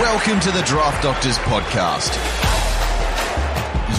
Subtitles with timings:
[0.00, 2.12] Welcome to the Draft Doctors Podcast,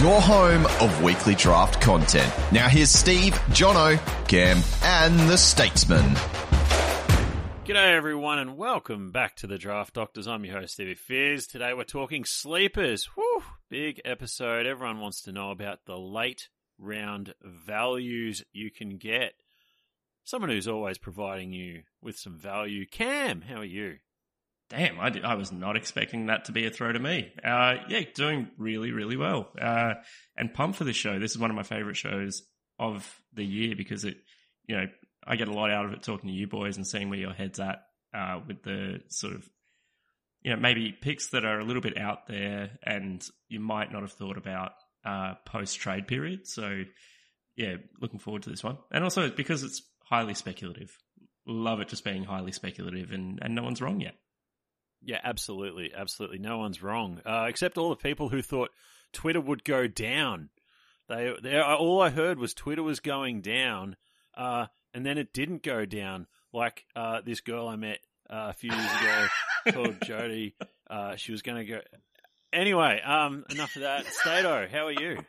[0.03, 2.29] your home of weekly draft content.
[2.51, 3.97] Now here's Steve, Jono,
[4.27, 6.03] Cam, and the Statesman.
[7.63, 10.27] G'day everyone and welcome back to the Draft Doctors.
[10.27, 11.47] I'm your host Stevie Fizz.
[11.47, 13.05] Today we're talking sleepers.
[13.15, 14.65] Whew, big episode.
[14.65, 19.35] Everyone wants to know about the late round values you can get.
[20.25, 22.85] Someone who's always providing you with some value.
[22.85, 23.99] Cam, how are you?
[24.69, 27.31] Damn, I, did, I was not expecting that to be a throw to me.
[27.43, 29.49] Uh, yeah, doing really, really well.
[29.59, 29.95] Uh,
[30.35, 31.19] and pumped for this show.
[31.19, 32.41] This is one of my favorite shows
[32.79, 34.17] of the year because it,
[34.67, 34.87] you know,
[35.25, 37.33] I get a lot out of it talking to you boys and seeing where your
[37.33, 37.83] head's at
[38.15, 39.47] uh, with the sort of,
[40.41, 44.01] you know, maybe picks that are a little bit out there and you might not
[44.01, 44.71] have thought about
[45.05, 46.47] uh, post trade period.
[46.47, 46.83] So,
[47.55, 48.79] yeah, looking forward to this one.
[48.91, 50.91] And also because it's highly speculative.
[51.47, 54.15] Love it just being highly speculative and, and no one's wrong yet.
[55.05, 56.39] Yeah, absolutely, absolutely.
[56.39, 58.71] No one's wrong, uh, except all the people who thought
[59.13, 60.49] Twitter would go down.
[61.07, 63.97] They, they all I heard was Twitter was going down,
[64.35, 64.65] uh,
[64.95, 66.25] and then it didn't go down.
[66.51, 67.99] Like uh, this girl I met
[68.29, 69.27] uh, a few years ago
[69.71, 70.55] called Jody.
[70.89, 71.79] Uh, she was going to go.
[72.51, 74.05] Anyway, um, enough of that.
[74.07, 75.19] Stato, how are you?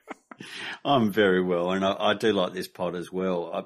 [0.84, 3.50] I'm very well, and I, I, do like this pod as well.
[3.52, 3.64] I,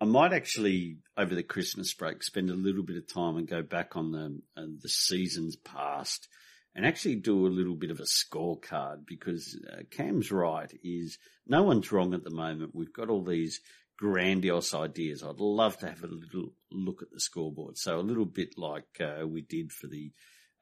[0.00, 3.62] I might actually over the Christmas break spend a little bit of time and go
[3.62, 6.28] back on the uh, the seasons past
[6.74, 11.16] and actually do a little bit of a scorecard because uh, Cam's right is
[11.46, 12.74] no one's wrong at the moment.
[12.74, 13.60] We've got all these
[13.98, 15.22] grandiose ideas.
[15.22, 17.78] I'd love to have a little look at the scoreboard.
[17.78, 20.12] So a little bit like uh, we did for the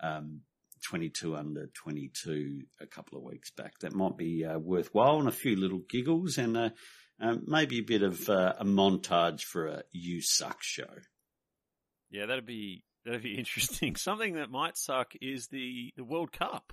[0.00, 0.42] um,
[0.88, 3.80] 22 under 22 a couple of weeks back.
[3.80, 6.72] That might be uh, worthwhile and a few little giggles and
[7.25, 10.91] um, maybe a bit of uh, a montage for a "You Suck" show.
[12.11, 13.97] Yeah, that'd be that'd be interesting.
[13.97, 16.72] Something that might suck is the the World Cup,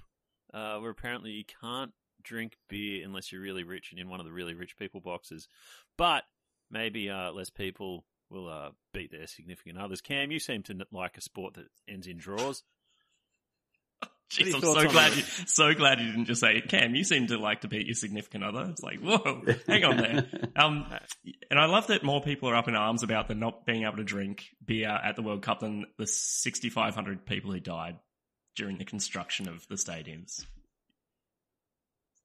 [0.53, 1.91] uh, where apparently you can't
[2.23, 5.47] drink beer unless you're really rich and in one of the really rich people boxes.
[5.97, 6.23] But
[6.69, 10.01] maybe uh, less people will uh, beat their significant others.
[10.01, 12.63] Cam, you seem to like a sport that ends in draws.
[14.31, 17.37] Jeez, I'm so glad you, so glad you didn't just say, Cam, you seem to
[17.37, 18.65] like to beat your significant other.
[18.69, 20.27] It's like, whoa, hang on there.
[20.53, 20.85] Um,
[21.49, 23.97] and I love that more people are up in arms about the not being able
[23.97, 27.97] to drink beer at the World Cup than the 6,500 people who died
[28.55, 30.45] during the construction of the stadiums.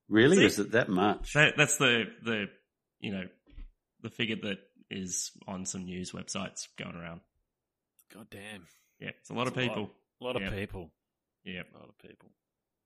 [0.09, 0.37] Really?
[0.37, 1.33] See, is it that much?
[1.35, 2.47] That, that's the, the,
[3.01, 3.25] you know,
[4.03, 4.59] the figure that
[4.91, 7.21] is on some news websites going around.
[8.13, 8.67] God damn.
[9.01, 9.91] Yeah, it's a lot of people.
[10.21, 10.91] A lot, a lot of people.
[11.47, 12.29] Yeah, a lot of people.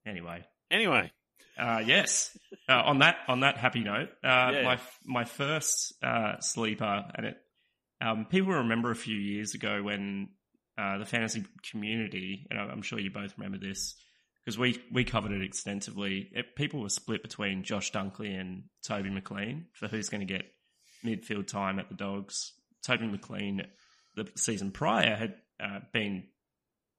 [0.05, 1.11] Anyway, anyway,
[1.57, 2.37] uh, yes.
[2.69, 4.61] Uh, on that on that happy note, uh, yeah.
[4.63, 7.37] my my first uh, sleeper, and it
[7.99, 10.29] um, people remember a few years ago when
[10.77, 13.95] uh, the fantasy community, and I'm sure you both remember this
[14.43, 16.29] because we we covered it extensively.
[16.31, 20.45] It, people were split between Josh Dunkley and Toby McLean for who's going to get
[21.05, 22.53] midfield time at the Dogs.
[22.83, 23.63] Toby McLean,
[24.15, 26.23] the season prior, had uh, been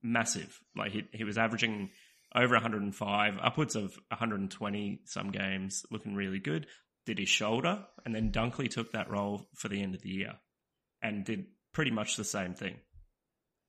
[0.02, 0.58] massive.
[0.76, 1.90] Like he he was averaging
[2.34, 6.66] over 105, upwards of 120 some games, looking really good.
[7.04, 10.34] Did his shoulder, and then Dunkley took that role for the end of the year,
[11.02, 12.76] and did pretty much the same thing.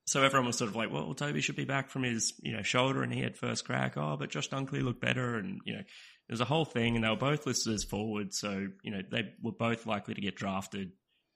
[0.06, 2.62] So everyone was sort of like, well, Toby should be back from his, you know,
[2.62, 3.96] shoulder and he had first crack.
[3.96, 5.38] Oh, but Josh Dunkley looked better.
[5.38, 5.84] And, you know,
[6.28, 8.34] there's a whole thing and they were both listed as forward.
[8.34, 10.92] So, you know, they were both likely to get drafted.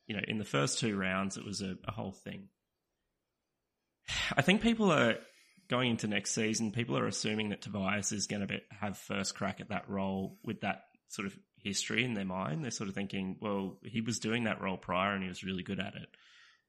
[0.07, 2.49] You know, in the first two rounds, it was a, a whole thing.
[4.35, 5.15] I think people are
[5.69, 6.71] going into next season.
[6.71, 10.61] People are assuming that Tobias is going to have first crack at that role with
[10.61, 12.63] that sort of history in their mind.
[12.63, 15.63] They're sort of thinking, well, he was doing that role prior and he was really
[15.63, 16.09] good at it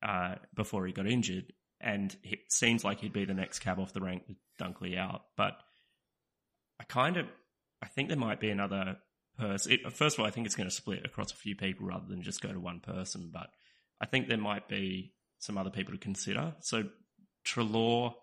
[0.03, 3.93] uh, before he got injured, and it seems like he'd be the next cab off
[3.93, 5.22] the rank with Dunkley out.
[5.37, 5.59] But
[6.81, 7.27] I kind of,
[7.82, 8.97] I think there might be another
[9.38, 9.72] person.
[9.72, 12.06] It, first of all, I think it's going to split across a few people rather
[12.09, 13.31] than just go to one person.
[13.32, 13.48] But
[14.00, 16.54] I think there might be some other people to consider.
[16.60, 16.84] So
[17.44, 18.14] Treloar,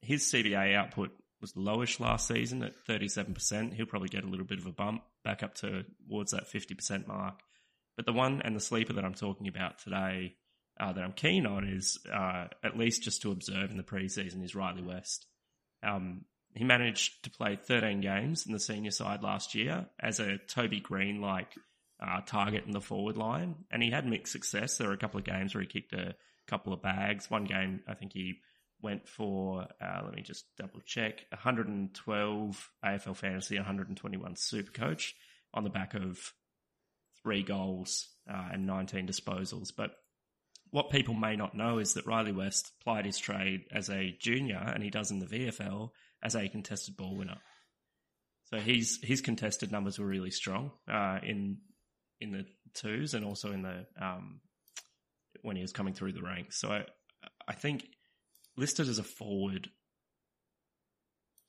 [0.00, 1.10] his CBA output
[1.40, 3.74] was lowish last season at 37%.
[3.74, 7.06] He'll probably get a little bit of a bump back up to towards that 50%
[7.06, 7.40] mark.
[7.96, 10.36] But the one and the sleeper that I'm talking about today
[10.80, 14.42] uh, that I'm keen on is uh, at least just to observe in the preseason
[14.42, 15.26] is Rhylee West.
[15.82, 20.38] Um, he managed to play 13 games in the senior side last year as a
[20.48, 21.54] Toby Greene like
[22.00, 24.76] uh, target in the forward line, and he had mixed success.
[24.76, 26.14] There were a couple of games where he kicked a
[26.52, 27.30] couple of bags.
[27.30, 28.34] One game, I think he
[28.82, 35.14] went for, uh, let me just double check, 112 AFL Fantasy, 121 Super Coach
[35.54, 36.34] on the back of
[37.22, 39.70] three goals uh, and 19 disposals.
[39.74, 39.92] But
[40.70, 44.58] what people may not know is that Rhylee West plied his trade as a junior,
[44.58, 45.90] and he does in the VFL,
[46.22, 47.38] as a contested ball winner.
[48.44, 51.58] So his his contested numbers were really strong uh, in
[52.20, 52.44] in the
[52.74, 54.40] twos and also in the um,
[55.42, 56.58] when he was coming through the ranks.
[56.58, 56.84] So I,
[57.48, 57.86] I think
[58.56, 59.70] listed as a forward,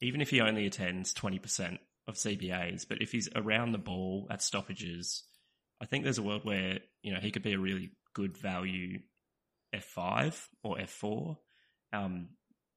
[0.02, 4.28] even if he only attends twenty percent of CBAs, but if he's around the ball
[4.30, 5.24] at stoppages,
[5.82, 9.00] I think there's a world where you know he could be a really good value
[9.74, 11.38] F five or F four,
[11.92, 12.30] um,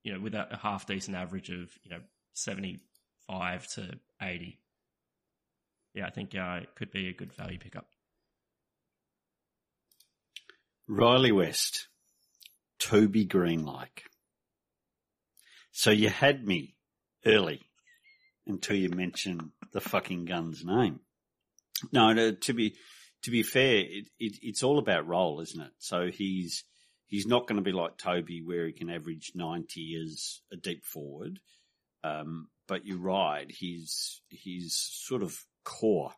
[0.03, 2.01] you know, with a, a half decent average of you know
[2.33, 2.81] seventy
[3.27, 4.61] five to eighty.
[5.95, 7.87] Yeah, I think uh, it could be a good value pickup.
[10.89, 11.89] Rhylee West,
[12.79, 14.05] Toby Greene like.
[15.73, 16.75] So you had me
[17.25, 17.61] early
[18.47, 21.01] until you mentioned the fucking gun's name.
[21.93, 22.77] No, no to be
[23.23, 25.73] to be fair, it, it, it's all about role, isn't it?
[25.79, 26.65] So he's
[27.07, 30.85] he's not going to be like Toby, where he can average ninety as a deep
[30.85, 31.41] forward.
[32.05, 36.13] Um, but you're right, his his sort of core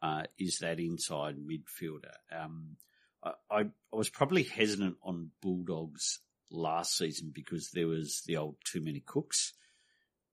[0.00, 2.14] uh, is that inside midfielder.
[2.32, 2.76] Um,
[3.22, 6.20] I, I, was probably hesitant on Bulldogs
[6.50, 9.54] last season because there was the old too many cooks.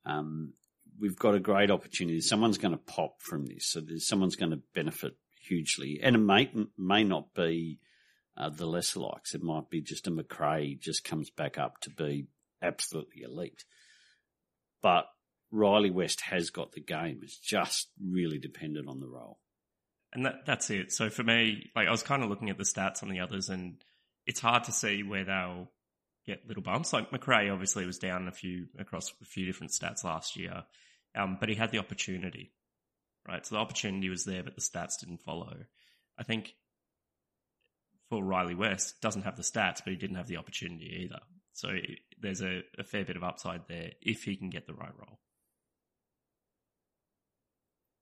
[0.06, 0.54] Um,
[1.00, 2.22] we've got a great opportunity.
[2.22, 6.52] Someone's going to pop from this, so someone's going to benefit hugely, and it may
[6.78, 7.80] may not be
[8.38, 9.34] uh, the lesser likes.
[9.34, 12.28] It might be just a Macrae just comes back up to be
[12.62, 13.64] absolutely elite.
[14.82, 15.06] But
[15.54, 17.22] Rhylee West has got the game.
[17.24, 19.40] It's just really dependent on the role.
[20.16, 20.92] And that that's it.
[20.92, 23.50] So for me, like I was kind of looking at the stats on the others,
[23.50, 23.84] and
[24.26, 25.70] it's hard to see where they'll
[26.26, 26.94] get little bumps.
[26.94, 30.64] Like Macrae obviously was down a few across a few different stats last year,
[31.16, 32.54] um, but he had the opportunity,
[33.28, 33.46] right?
[33.46, 35.58] So the opportunity was there, but the stats didn't follow.
[36.18, 36.56] I think
[38.10, 41.20] for Rhylee West, doesn't have the stats, but he didn't have the opportunity either.
[41.54, 41.70] So
[42.20, 45.20] there's a, a fair bit of upside there if he can get the right role.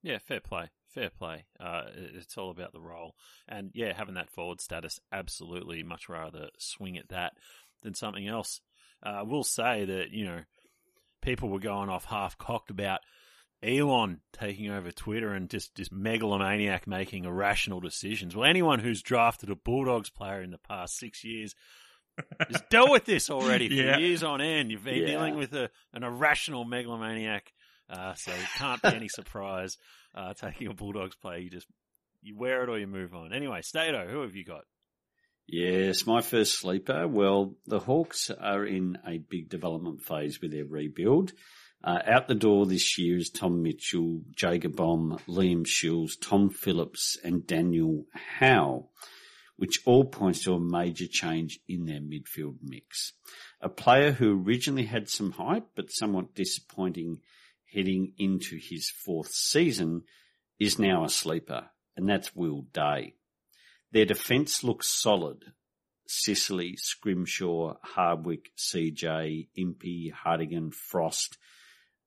[0.03, 0.69] Yeah, fair play.
[0.93, 1.45] Fair play.
[1.59, 3.15] Uh, it's all about the role.
[3.47, 7.33] And yeah, having that forward status, absolutely much rather swing at that
[7.81, 8.61] than something else.
[9.03, 10.41] Uh, I will say that, you know,
[11.21, 12.99] people were going off half cocked about
[13.63, 18.35] Elon taking over Twitter and just, just megalomaniac making irrational decisions.
[18.35, 21.55] Well, anyone who's drafted a Bulldogs player in the past six years
[22.39, 23.97] has dealt with this already for yeah.
[23.97, 24.69] years on end.
[24.69, 25.07] You've been yeah.
[25.07, 27.53] dealing with a, an irrational megalomaniac
[27.89, 29.77] uh, so can't be any surprise
[30.15, 31.39] uh, taking a Bulldogs player.
[31.39, 31.67] You just
[32.21, 33.33] you wear it or you move on.
[33.33, 34.63] Anyway, Stato, who have you got?
[35.47, 37.07] Yes, my first sleeper.
[37.07, 41.33] Well, the Hawks are in a big development phase with their rebuild.
[41.83, 47.17] Uh, out the door this year is Tom Mitchell, Jager Bomb, Liam Shiels, Tom Phillips,
[47.25, 48.87] and Daniel Howe,
[49.57, 53.11] which all points to a major change in their midfield mix.
[53.59, 57.19] A player who originally had some hype but somewhat disappointing
[57.73, 60.03] heading into his fourth season
[60.59, 63.15] is now a sleeper, and that's Will Day.
[63.91, 65.43] Their defence looks solid.
[66.07, 71.37] Sicily, Scrimshaw, Hardwick, CJ, Impey, Hartigan, Frost,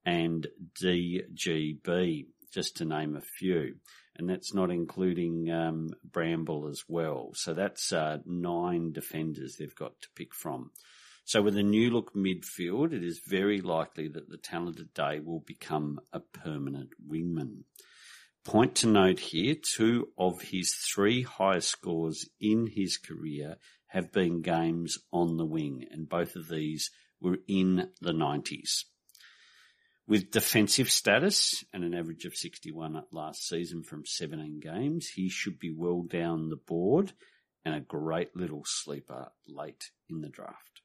[0.05, 0.47] and
[0.81, 3.77] DGB, just to name a few.
[4.17, 7.33] And that's not including um, Bramble as well.
[7.35, 10.71] So that's uh, nine defenders they've got to pick from.
[11.27, 15.41] So with a new look midfield, it is very likely that the talented Day will
[15.41, 17.65] become a permanent wingman.
[18.45, 23.57] Point to note here, two of his three highest scores in his career
[23.89, 28.85] have been games on the wing, and both of these were in the 90s.
[30.07, 35.59] With defensive status and an average of 61 last season from 17 games, he should
[35.59, 37.15] be well down the board
[37.65, 40.76] and a great little sleeper late in the draft.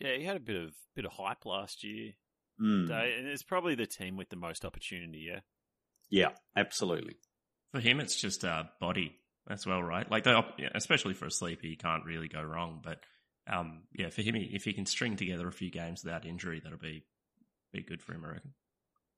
[0.00, 2.12] Yeah, he had a bit of bit of hype last year,
[2.60, 2.90] mm.
[2.90, 5.26] and it's probably the team with the most opportunity.
[5.28, 5.40] Yeah,
[6.10, 7.16] yeah, absolutely.
[7.72, 9.16] For him, it's just uh, body
[9.48, 10.08] as well, right?
[10.10, 10.40] Like, they,
[10.74, 12.80] especially for a sleeper, you can't really go wrong.
[12.82, 13.00] But
[13.46, 16.78] um, yeah, for him, if he can string together a few games without injury, that'll
[16.78, 17.04] be
[17.72, 18.54] be good for him, I reckon.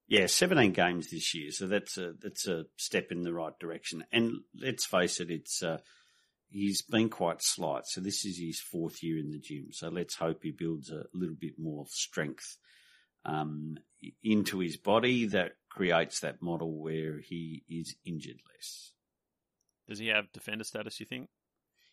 [0.09, 4.05] Yeah, 17 games this year, so that's a that's a step in the right direction.
[4.13, 5.79] And let's face it, it's uh,
[6.57, 7.87] he's been quite slight.
[7.87, 9.69] So this is his fourth year in the gym.
[9.73, 12.57] So let's hope he builds a little bit more strength
[13.27, 13.77] um,
[14.25, 18.93] into his body that creates that model where he is injured less.
[19.87, 21.29] Does he have defender status, you think?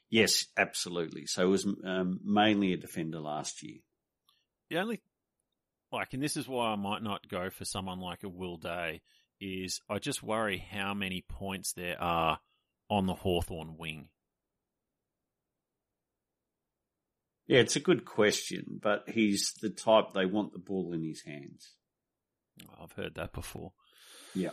[0.09, 1.25] Yes, absolutely.
[1.25, 3.79] So it was um, mainly a defender last year.
[4.69, 5.01] The only,
[5.91, 9.01] like, and this is why I might not go for someone like a Will Day,
[9.41, 12.39] is I just worry how many points there are
[12.89, 14.07] on the Hawthorn wing.
[17.47, 21.23] Yeah, it's a good question, but he's the type they want the ball in his
[21.25, 21.73] hands.
[22.81, 23.73] I've heard that before.
[24.33, 24.51] Yeah.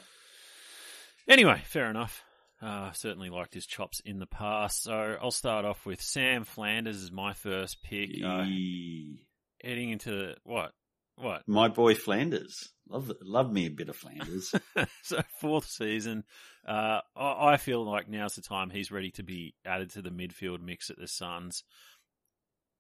[1.29, 2.23] Anyway, fair enough.
[2.61, 4.83] Uh, certainly liked his chops in the past.
[4.83, 8.11] So I'll start off with Sam Flanders as my first pick.
[8.25, 8.45] Uh,
[9.63, 10.73] heading into what?
[11.17, 11.43] What?
[11.47, 12.69] My boy Flanders.
[12.89, 14.53] Love, love me a bit of Flanders.
[15.03, 16.25] so fourth season,
[16.67, 20.61] uh, I feel like now's the time he's ready to be added to the midfield
[20.61, 21.63] mix at the Suns,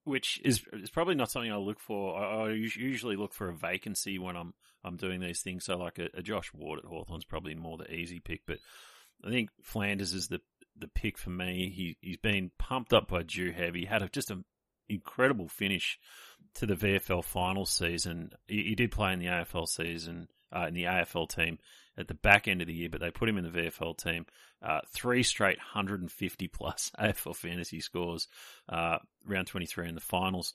[0.05, 2.19] which is is probably not something I look for.
[2.19, 4.55] I, I usually look for a vacancy when I'm
[4.85, 5.65] I'm doing these things.
[5.65, 8.59] So like a, a Josh Ward at Hawthorn's probably more the easy pick, but
[9.25, 10.41] I think Flanders is the
[10.79, 11.71] the pick for me.
[11.75, 13.85] He he's been pumped up by Drew Heavy.
[13.85, 14.45] Had a, just an
[14.89, 15.99] incredible finish
[16.55, 18.31] to the VFL final season.
[18.47, 21.59] He, he did play in the AFL season uh, in the AFL team
[22.01, 24.27] at the back end of the year, but they put him in the VFL team.
[24.63, 28.29] Uh, three straight 150 plus AFL fantasy scores,
[28.69, 30.55] uh, round 23 in the finals.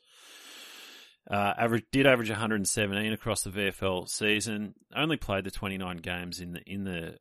[1.29, 4.75] Uh, average did average 117 across the VFL season.
[4.95, 7.17] Only played the 29 games in the in the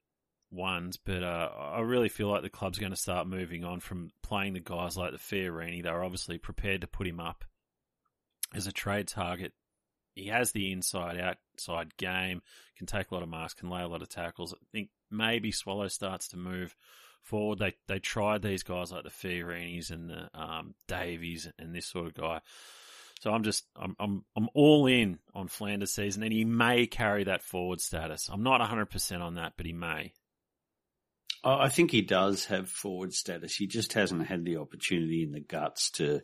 [0.50, 4.10] ones, but uh, I really feel like the club's going to start moving on from
[4.22, 5.82] playing the guys like the Fiorini.
[5.82, 7.44] They're obviously prepared to put him up
[8.54, 9.52] as a trade target.
[10.14, 12.42] He has the inside outside game,
[12.76, 14.52] can take a lot of marks, can lay a lot of tackles.
[14.52, 16.76] I think maybe Swallow starts to move
[17.22, 17.58] forward.
[17.58, 22.06] They they tried these guys like the Fiorinis and the um, Davies and this sort
[22.06, 22.40] of guy.
[23.20, 27.24] So I'm just I'm I'm I'm all in on Flanders season, and he may carry
[27.24, 28.28] that forward status.
[28.32, 30.12] I'm not 100 percent on that, but he may.
[31.42, 33.54] I think he does have forward status.
[33.54, 36.22] He just hasn't had the opportunity in the guts to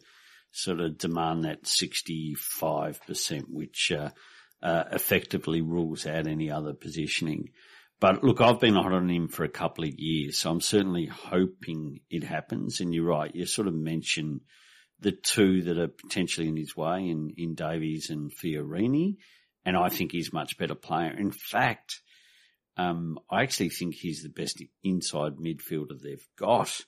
[0.53, 4.11] sort of demand that 65%, which uh,
[4.63, 7.51] uh, effectively rules out any other positioning.
[8.01, 12.01] But look, I've been on him for a couple of years, so I'm certainly hoping
[12.11, 12.81] it happens.
[12.81, 14.41] And you're right, you sort of mentioned
[15.01, 19.17] the two that are potentially in his way in, in Davies and Fiorini.
[19.65, 21.11] And I think he's much better player.
[21.11, 22.01] In fact,
[22.79, 26.81] um, I actually think he's the best inside midfielder they've got.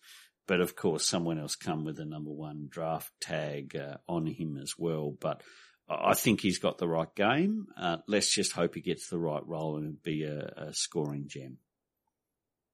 [0.53, 4.59] But of course, someone else come with a number one draft tag uh, on him
[4.63, 5.17] as well.
[5.19, 5.43] But
[5.89, 7.69] I think he's got the right game.
[7.75, 11.57] Uh, let's just hope he gets the right role and be a, a scoring gem.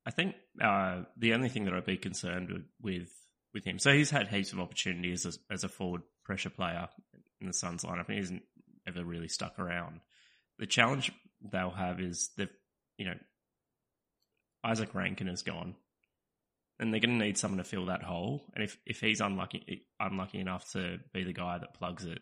[0.04, 3.12] I think uh, the only thing that I'd be concerned with,
[3.54, 6.88] with, him, so he's had heaps of opportunities as, as a forward pressure player
[7.40, 8.10] in the Suns lineup.
[8.10, 8.42] He hasn't
[8.88, 10.00] ever really stuck around.
[10.58, 11.12] The challenge
[11.52, 12.50] they'll have is they've
[12.96, 13.14] you know,
[14.66, 15.76] Izak Rankine is gone,
[16.78, 18.44] and they're going to need someone to fill that hole.
[18.54, 22.20] And if if he's unlucky unlucky enough to be the guy that plugs it,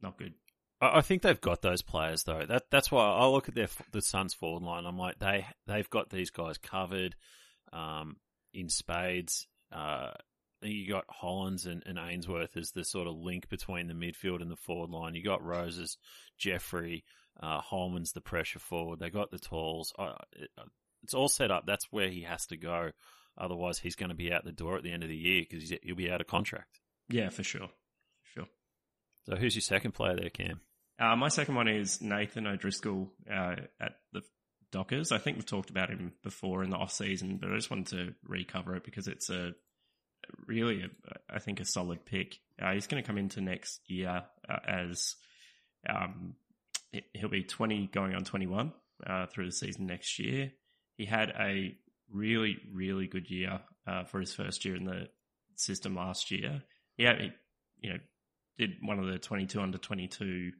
[0.00, 0.34] not good.
[0.80, 2.44] I think they've got those players though.
[2.46, 4.84] That that's why I look at their the Suns forward line.
[4.84, 7.16] I'm like they they've got these guys covered
[7.72, 8.16] um,
[8.52, 9.46] in spades.
[9.72, 10.12] Uh,
[10.62, 14.50] you got Hollands and, and, Ainsworth as the sort of link between the midfield and
[14.50, 15.14] the forward line.
[15.14, 15.98] You got Rosas,
[16.38, 17.04] Jeffrey,
[17.40, 18.98] uh, Holman's the pressure forward.
[18.98, 19.92] They got the talls.
[20.32, 20.50] It,
[21.06, 21.66] it's all set up.
[21.66, 22.90] That's where he has to go.
[23.38, 25.72] Otherwise, he's going to be out the door at the end of the year because
[25.82, 26.80] he'll be out of contract.
[27.08, 27.68] Yeah, for sure.
[28.34, 28.46] Sure.
[29.26, 30.60] So, who's your second player there, Cam?
[30.98, 34.22] Uh, my second one is Nathan O'Driscoll uh, at the
[34.72, 35.12] Dockers.
[35.12, 37.86] I think we've talked about him before in the off season, but I just wanted
[37.88, 39.52] to recover it because it's a
[40.46, 40.88] really, a,
[41.32, 42.38] I think, a solid pick.
[42.60, 45.14] Uh, he's going to come into next year uh, as
[45.88, 46.34] um,
[47.12, 48.72] he'll be 20 going on 21
[49.06, 50.50] uh, through the season next year.
[50.96, 51.76] He had a
[52.10, 55.08] really, really good year uh, for his first year in the
[55.56, 56.62] system last year.
[56.96, 57.32] Yeah, he,
[57.80, 57.98] you know,
[58.58, 60.52] did one of the 22 under 22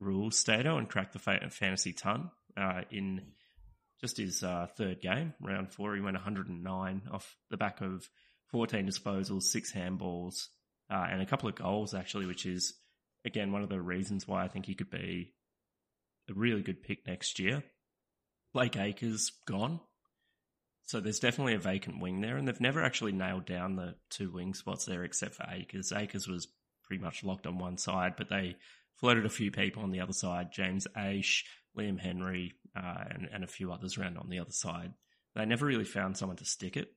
[0.00, 3.22] rules stato and cracked the fantasy ton uh, in
[4.00, 5.94] just his uh, third game, round four.
[5.94, 8.08] He went 109 off the back of
[8.50, 10.46] 14 disposals, six handballs,
[10.90, 12.74] uh, and a couple of goals actually, which is
[13.24, 15.34] again one of the reasons why I think he could be
[16.30, 17.62] a really good pick next year.
[18.58, 19.78] Blake Acres gone.
[20.82, 24.32] So there's definitely a vacant wing there, and they've never actually nailed down the two
[24.32, 25.92] wing spots there except for Acres.
[25.92, 26.48] Acres was
[26.82, 28.56] pretty much locked on one side, but they
[28.96, 31.44] floated a few people on the other side James Aish,
[31.78, 34.92] Liam Henry, uh, and, and a few others around on the other side.
[35.36, 36.88] They never really found someone to stick it.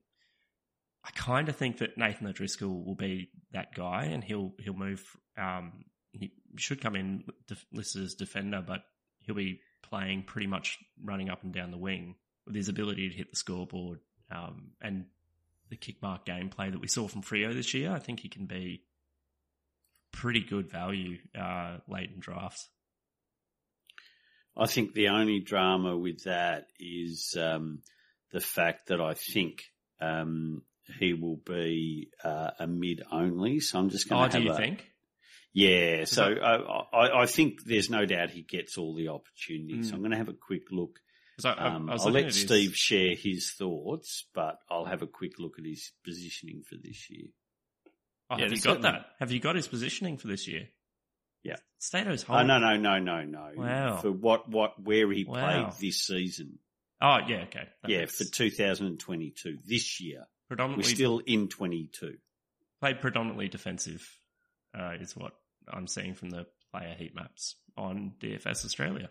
[1.05, 5.03] I kind of think that Nathan O'Driscoll will be that guy, and he'll he'll move.
[5.37, 7.25] Um, he should come in
[7.71, 8.81] listed as defender, but
[9.19, 9.59] he'll be
[9.91, 13.35] playing pretty much running up and down the wing with his ability to hit the
[13.35, 13.99] scoreboard
[14.31, 15.05] um, and
[15.69, 17.91] the kick mark gameplay that we saw from Freo this year.
[17.91, 18.83] I think he can be
[20.11, 22.67] pretty good value uh, late in drafts.
[24.55, 27.79] I think the only drama with that is um,
[28.31, 29.63] the fact that I think
[30.01, 30.63] um,
[30.99, 33.61] he will be uh, a mid only.
[33.61, 34.37] So I'm just going to.
[34.37, 34.90] Oh, do you a, think?
[35.53, 36.05] Yeah.
[36.05, 36.41] so that...
[36.93, 39.87] I, I, think there's no doubt he gets all the opportunities.
[39.87, 39.89] Mm.
[39.89, 40.99] So I'm going to have a quick look.
[41.43, 42.77] I, um, I'll let Steve his...
[42.77, 47.27] share his thoughts, but I'll have a quick look at his positioning for this year.
[48.29, 48.91] Oh, yeah, have you got certainly...
[48.91, 49.05] that?
[49.19, 50.67] Have you got his positioning for this year?
[51.43, 51.55] Yeah.
[51.79, 52.37] Stato's home.
[52.37, 53.51] Oh, no, no, no, no, no.
[53.55, 53.97] Wow.
[53.97, 55.69] For what, what, where he wow.
[55.69, 56.59] played this season.
[57.01, 57.67] Oh, yeah, okay.
[57.81, 58.17] That yeah, makes...
[58.17, 60.27] for 2022, this year.
[60.47, 60.89] Predominantly.
[60.89, 62.17] We're still in 22.
[62.79, 64.07] Played predominantly defensive,
[64.77, 65.33] uh, is what
[65.71, 69.09] I'm seeing from the player heat maps on DFS Australia.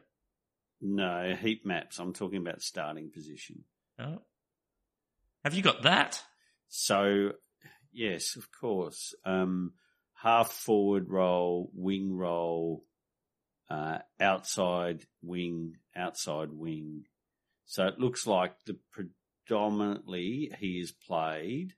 [0.81, 1.99] No, heat maps.
[1.99, 3.65] I'm talking about starting position.
[3.99, 4.23] Oh.
[5.45, 6.23] Have you got that?
[6.69, 7.33] So,
[7.93, 9.15] yes, of course.
[9.25, 9.73] Um,
[10.15, 12.85] half forward roll, wing roll,
[13.69, 17.05] uh, outside wing, outside wing.
[17.67, 21.75] So it looks like the predominantly he is played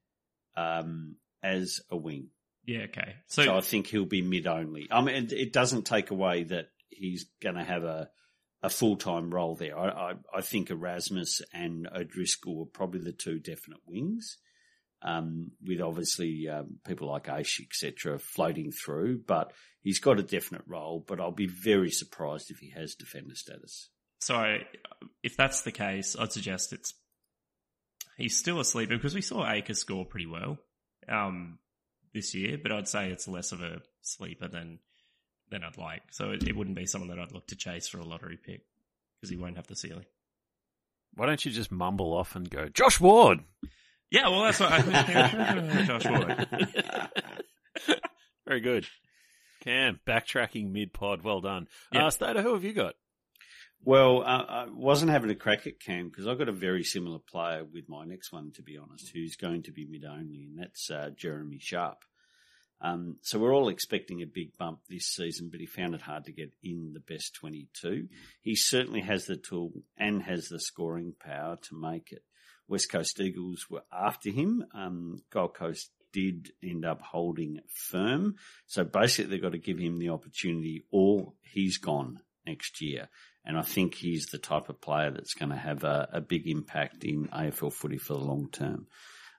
[0.57, 2.29] um, as a wing.
[2.65, 3.17] Yeah, okay.
[3.27, 4.89] So, so I think he'll be mid only.
[4.91, 8.09] I mean, it doesn't take away that he's going to have a
[8.63, 9.77] a full time role there.
[9.77, 14.39] I, I, I think Erasmus and O'Driscoll are probably the two definite wings
[15.03, 19.23] um, with obviously um, people like Aish, etc., floating through.
[19.27, 21.05] But he's got a definite role.
[21.07, 23.89] But I'll be very surprised if he has defender status.
[24.21, 24.59] So,
[25.25, 26.95] if that's the case, I'd suggest it's
[28.17, 30.59] he's still a sleeper because we saw Acre score pretty well
[31.09, 31.59] um,
[32.15, 32.59] this year.
[32.63, 34.79] But I'd say it's less of a sleeper than
[35.51, 36.03] than I'd like.
[36.11, 38.63] So it, it wouldn't be someone that I'd look to chase for a lottery pick
[39.21, 40.07] because he won't have the ceiling.
[41.15, 43.41] Why don't you just mumble off and go, Josh Ward?
[44.11, 45.87] Yeah, well, that's what I think.
[45.87, 46.47] Josh Ward.
[48.47, 48.87] Very good.
[49.63, 51.23] Cam, backtracking mid pod.
[51.23, 51.69] Well done.
[51.93, 52.03] Yep.
[52.03, 52.95] Uh, Stater, who have you got?
[53.85, 57.19] Well, uh, I wasn't having a crack at Cam because I've got a very similar
[57.19, 60.57] player with my next one, to be honest, who's going to be mid only, and
[60.57, 62.05] that's uh, Jeremy Sharp.
[62.81, 66.25] Um, so we're all expecting a big bump this season, but he found it hard
[66.27, 68.09] to get in the best 22.
[68.41, 72.23] He certainly has the tool and has the scoring power to make it.
[72.69, 74.65] West Coast Eagles were after him.
[74.75, 78.37] Um, Gold Coast did end up holding firm.
[78.67, 83.09] So basically they've got to give him the opportunity or he's gone next year.
[83.45, 86.47] And I think he's the type of player that's going to have a, a big
[86.47, 88.87] impact in AFL footy for the long term.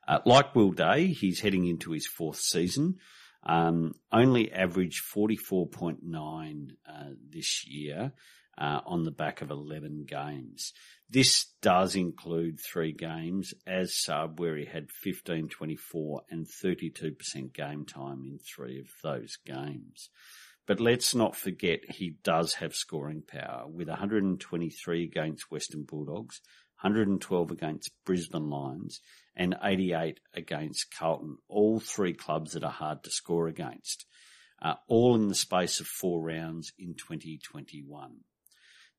[0.07, 2.97] Uh, like Will Day, he's heading into his fourth season.
[3.45, 8.13] Um, only averaged 44.9 uh, this year
[8.57, 10.73] uh, on the back of 11 games.
[11.09, 17.85] This does include three games as sub where he had 15, 24 and 32% game
[17.85, 20.09] time in three of those games.
[20.65, 26.39] But let's not forget he does have scoring power with 123 against Western Bulldogs,
[26.81, 29.01] 112 against Brisbane Lions
[29.35, 31.37] and 88 against Carlton.
[31.49, 34.05] All three clubs that are hard to score against.
[34.61, 38.11] Uh, all in the space of four rounds in 2021.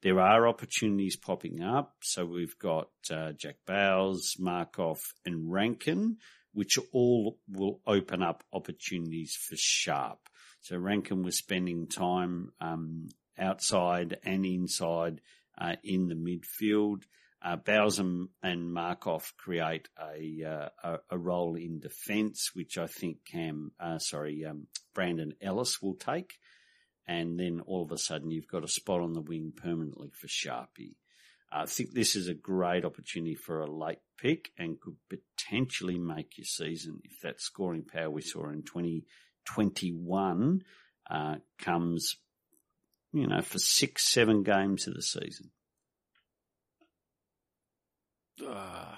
[0.02, 1.94] There are opportunities popping up.
[2.02, 6.18] So we've got uh, Jack Bowes, Markov, and Rankine,
[6.52, 10.18] which all will open up opportunities for Sharp.
[10.64, 15.20] So Rankine was spending time um, outside and inside
[15.58, 17.02] uh, in the midfield.
[17.42, 17.58] Uh,
[18.42, 23.98] and Markov create a, uh, a, a role in defence, which I think Cam, uh,
[23.98, 26.38] sorry, um, Brandon Ellis will take
[27.06, 30.26] and then all of a sudden you've got a spot on the wing permanently for
[30.26, 30.94] Sharpie.
[31.52, 36.38] I think this is a great opportunity for a late pick and could potentially make
[36.38, 38.62] your season if that scoring power we saw in
[39.46, 40.62] 2021
[41.10, 42.16] uh, comes,
[43.12, 45.50] you know, for six, seven games of the season.
[48.44, 48.96] Uh,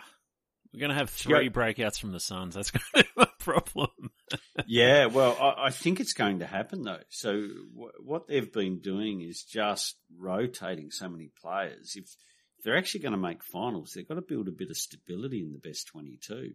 [0.72, 2.54] we're going to have three breakouts from the Suns.
[2.54, 3.90] That's going to be a problem.
[4.66, 7.00] yeah, well, I, I, think it's going to happen though.
[7.08, 11.94] So w- what they've been doing is just rotating so many players.
[11.96, 14.76] If, if they're actually going to make finals, they've got to build a bit of
[14.76, 16.52] stability in the best 22.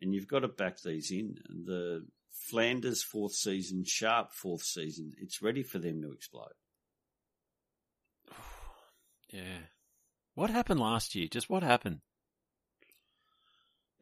[0.00, 1.34] And you've got to back these in.
[1.48, 6.52] And the Flanders fourth season, Sharp fourth season, it's ready for them to explode.
[9.32, 9.58] yeah.
[10.34, 11.28] What happened last year?
[11.30, 12.00] Just what happened?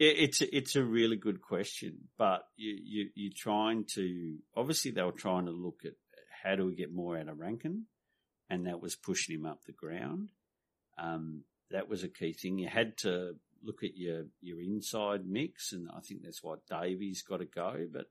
[0.00, 5.02] It's a, it's a really good question, but you, you you're trying to obviously they
[5.02, 5.94] were trying to look at
[6.44, 7.86] how do we get more out of Rankine,
[8.48, 10.28] and that was pushing him up the ground.
[10.96, 12.58] Um, that was a key thing.
[12.58, 13.32] You had to
[13.64, 17.86] look at your your inside mix, and I think that's why Davies got to go.
[17.92, 18.06] But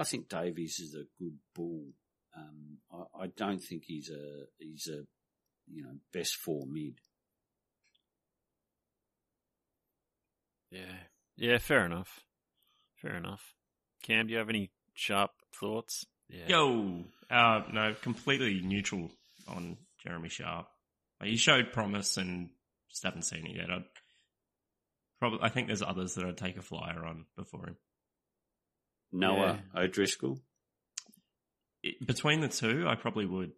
[0.00, 1.86] I think Davies is a good bull.
[2.36, 5.04] Um, I, I, don't think he's a he's a
[5.70, 6.98] you know best four mid.
[10.70, 10.98] Yeah,
[11.36, 12.20] yeah, fair enough.
[12.96, 13.54] Fair enough.
[14.02, 16.06] Cam, do you have any sharp thoughts?
[16.28, 16.46] Yeah.
[16.48, 19.10] Yo, uh, no, completely neutral
[19.46, 20.66] on Jeremy Sharp.
[21.22, 22.50] He showed promise and
[22.90, 23.70] just haven't seen it yet.
[23.70, 23.84] I'd
[25.18, 27.76] probably, I think there's others that I'd take a flyer on before him.
[29.12, 29.80] Noah yeah.
[29.80, 30.40] O'Driscoll.
[31.82, 33.52] It, between the two, I probably would,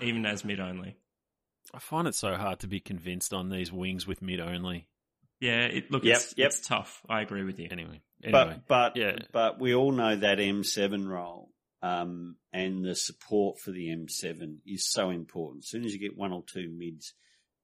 [0.00, 0.96] even as mid only.
[1.74, 4.88] I find it so hard to be convinced on these wings with mid only.
[5.40, 6.46] Yeah, it, look, yep, it's, yep.
[6.48, 7.02] it's tough.
[7.08, 7.68] I agree with you.
[7.70, 9.18] Anyway, anyway, but but yeah.
[9.32, 11.50] but we all know that M7 role
[11.82, 15.64] um, and the support for the M7 is so important.
[15.64, 17.14] As soon as you get one or two mids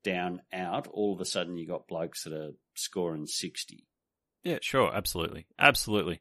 [0.04, 3.86] down out, all of a sudden you got blokes that are scoring sixty.
[4.44, 6.20] Yeah, sure, absolutely, absolutely.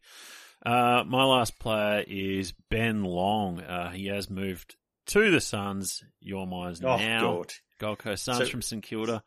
[0.65, 3.59] Uh, my last player is Ben Long.
[3.59, 4.75] Uh, he has moved
[5.07, 6.03] to the Suns.
[6.21, 7.21] Your minds oh, now.
[7.21, 7.53] God.
[7.79, 9.23] Gold Coast Suns so, from St Kilda.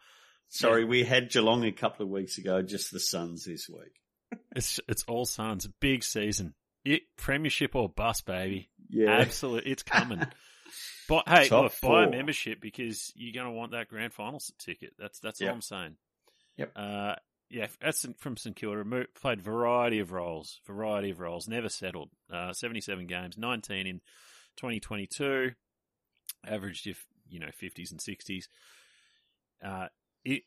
[0.49, 0.89] Sorry, yeah.
[0.89, 2.63] we had Geelong a couple of weeks ago.
[2.63, 4.41] Just the Suns this week.
[4.55, 5.69] it's it's all Suns.
[5.81, 6.55] Big season.
[6.85, 8.71] It, premiership or bust, baby.
[8.89, 9.73] Yeah, absolutely.
[9.73, 10.25] It's coming.
[11.09, 11.91] but hey, Top look, four.
[11.91, 14.95] buy a membership because you're going to want that grand final ticket.
[14.99, 15.51] That's that's yep.
[15.51, 15.97] all I'm saying.
[16.57, 16.73] Yep.
[16.77, 17.15] Uh,
[17.51, 19.07] yeah, that's from St Kilda.
[19.21, 21.49] Played variety of roles, variety of roles.
[21.49, 22.11] Never settled.
[22.33, 24.01] Uh, 77 games, 19 in
[24.57, 25.53] 2022.
[26.47, 28.45] Averaged if you know 50s and 60s.
[29.65, 29.89] Uh,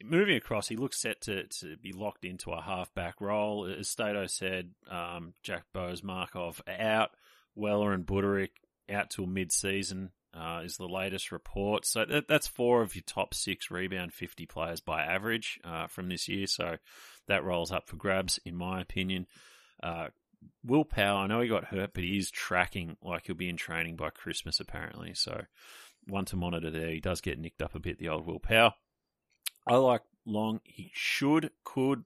[0.04, 3.66] moving across, he looks set to, to be locked into a half-back role.
[3.66, 7.12] As Stato said, um, Jack Bowes, Markov out,
[7.56, 8.50] Weller and Budarick
[8.92, 11.86] out till mid-season uh, is the latest report.
[11.86, 16.10] So that, that's four of your top six rebound 50 players by average uh, from
[16.10, 16.48] this year.
[16.48, 16.78] So
[17.28, 19.28] that rolls up for grabs, in my opinion.
[19.82, 20.08] Uh,
[20.64, 23.58] Will Powell, I know he got hurt, but he is tracking like he'll be in
[23.58, 25.14] training by Christmas, apparently.
[25.14, 25.42] So
[26.08, 26.90] one to monitor there.
[26.90, 28.74] He does get nicked up a bit, the old Will Powell.
[29.68, 30.62] I like Long.
[30.64, 32.04] He should, could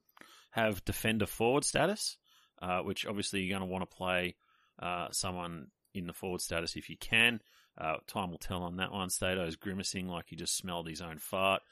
[0.50, 2.16] have defender forward status,
[2.60, 4.36] uh, which obviously you're going to want to play
[4.78, 7.40] uh, someone in the forward status if you can.
[7.78, 9.10] Uh, time will tell on that one.
[9.10, 11.62] Stato's grimacing like he just smelled his own fart.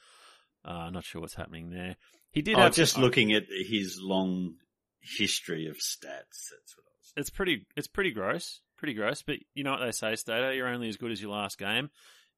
[0.65, 1.95] Uh, not sure what's happening there.
[2.31, 2.57] He did.
[2.57, 4.55] Oh, just looking at his long
[5.01, 6.49] history of stats.
[6.51, 7.13] That's what I was.
[7.17, 7.65] It's pretty.
[7.75, 8.61] It's pretty gross.
[8.77, 9.21] Pretty gross.
[9.21, 10.49] But you know what they say, Stato.
[10.51, 11.89] You're only as good as your last game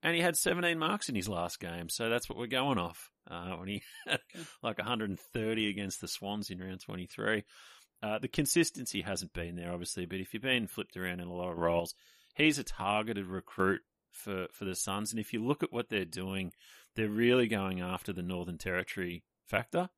[0.05, 3.09] and he had 17 marks in his last game, so that's what we're going off.
[3.29, 4.19] Uh, when he had
[4.61, 7.43] like 130 against the Swans in round 23.
[8.03, 11.33] Uh, the consistency hasn't been there, obviously, but if you've been flipped around in a
[11.33, 11.95] lot of roles,
[12.35, 15.11] he's a targeted recruit for, for the Suns.
[15.11, 16.51] And if you look at what they're doing,
[16.95, 19.89] they're really going after the Northern Territory factor.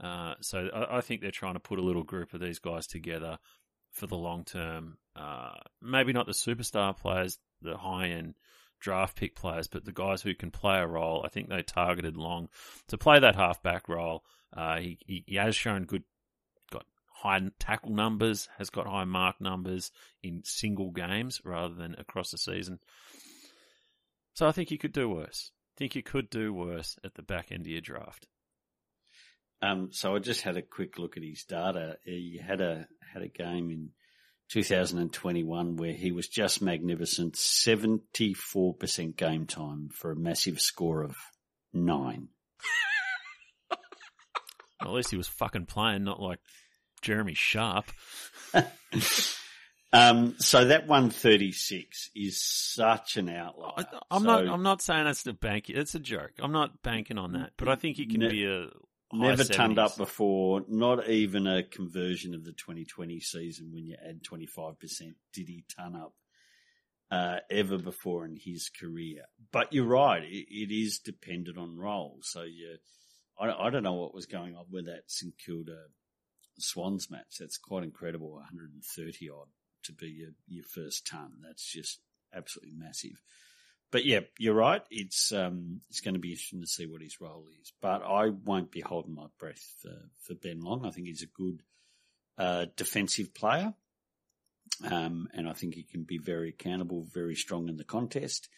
[0.00, 2.86] Uh, so I, I, think they're trying to put a little group of these guys
[2.86, 3.38] together
[3.90, 4.96] for the long term.
[5.14, 8.34] Uh, maybe not the superstar players, the high end
[8.80, 12.16] draft pick players, but the guys who can play a role, I think they targeted
[12.16, 12.48] Long
[12.88, 14.24] to play that halfback role.
[14.56, 16.02] Uh, he, he, he has shown good,
[17.22, 19.90] high tackle numbers, has got high mark numbers
[20.22, 22.78] in single games rather than across the season.
[24.34, 25.50] So I think you could do worse.
[25.76, 28.26] I think you could do worse at the back end of your draft.
[29.62, 31.98] Um, so I just had a quick look at his data.
[32.04, 33.90] He had a had a game in
[34.50, 37.34] 2021 where he was just magnificent.
[37.34, 41.14] 74% game time for a massive score of
[41.74, 42.28] nine.
[43.70, 43.78] well,
[44.92, 46.38] at least he was fucking playing, not like
[47.02, 47.86] Jeremy Sharp.
[49.92, 53.86] um, so that 136 is such an outlier.
[54.10, 54.48] I, am so, not.
[54.48, 55.70] I'm not saying it's a bank.
[55.70, 56.32] It's a joke.
[56.40, 57.52] I'm not banking on that.
[57.56, 58.68] But I think it can ne- be a
[59.12, 59.52] Never 70s.
[59.52, 64.76] turned up before, not even a conversion of the 2020 season when you add 25%.
[65.32, 66.14] Did he turn up
[67.10, 69.24] uh, ever before in his career?
[69.50, 72.18] But you're right, it, it is dependent on role.
[72.22, 72.76] So you,
[73.38, 75.86] I, I, don't know what was going on with that St Kilda
[76.60, 77.36] Swans match.
[77.38, 79.48] That's quite incredible, 130 odd
[79.84, 81.32] to be your, your first ton.
[81.42, 82.00] That's just
[82.34, 83.20] absolutely massive
[83.90, 84.82] but yeah, you're right.
[84.90, 87.72] It's um, it's going to be interesting to see what his role is.
[87.80, 90.86] But I won't be holding my breath for, for Ben Long.
[90.86, 91.62] I think he's a good
[92.38, 93.74] uh, defensive player,
[94.88, 98.48] um, and I think he can be very accountable, very strong in the contest.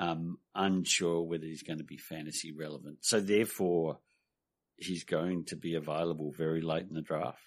[0.00, 2.98] Um, unsure whether he's going to be fantasy relevant.
[3.02, 4.00] So therefore,
[4.76, 7.38] he's going to be available very late in the draft.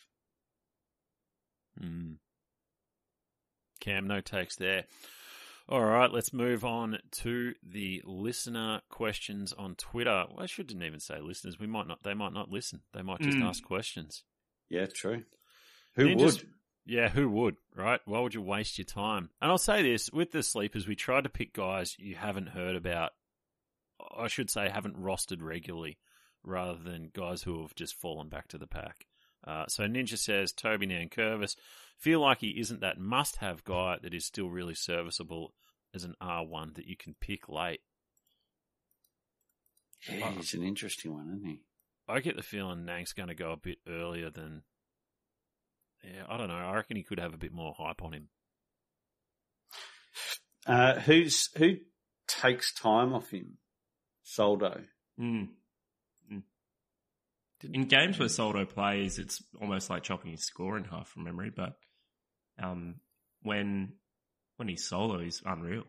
[1.81, 2.15] Mm.
[3.79, 4.85] Cam, no takes there.
[5.69, 10.25] All right, let's move on to the listener questions on Twitter.
[10.29, 11.59] Well, I shouldn't even say listeners.
[11.59, 12.03] We might not.
[12.03, 12.81] They might not listen.
[12.93, 13.43] They might just mm.
[13.43, 14.23] ask questions.
[14.69, 15.23] Yeah, true.
[15.95, 16.41] Who would?
[16.85, 17.57] Yeah, who would?
[17.75, 17.99] Right?
[18.05, 19.29] Why would you waste your time?
[19.41, 22.77] And I'll say this: with the sleepers, we tried to pick guys you haven't heard
[22.77, 23.11] about.
[24.15, 25.97] I should say, haven't rostered regularly,
[26.43, 29.06] rather than guys who have just fallen back to the pack.
[29.45, 31.56] Uh, so Ninja says Toby Nankervis
[31.97, 35.54] feel like he isn't that must-have guy that is still really serviceable
[35.93, 37.82] as an R1 that you can pick late.
[40.10, 41.62] Yeah, he's an interesting one, isn't he?
[42.08, 44.63] I get the feeling Nang's going to go a bit earlier than.
[46.04, 46.56] Yeah, I don't know.
[46.56, 48.30] I reckon he could have a bit more hype on him.
[50.65, 51.78] Uh, who's who
[52.28, 53.58] takes time off him?
[54.23, 54.82] Soldo.
[55.19, 55.26] Mm.
[55.34, 55.47] Mm.
[57.63, 61.52] In games where Soldo plays, it's almost like chopping his score in half from memory.
[61.56, 61.74] But
[62.62, 62.96] um,
[63.41, 63.93] when
[64.58, 65.84] when he's solo, he's unreal.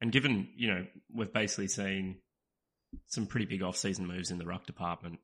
[0.00, 2.18] And given you know we've basically seen
[3.06, 5.18] some pretty big off-season moves in the ruck department,